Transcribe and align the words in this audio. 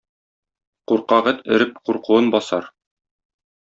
Куркак 0.91 1.29
эт 1.33 1.45
өреп 1.59 1.79
куркуын 1.85 2.35
басар. 2.39 2.75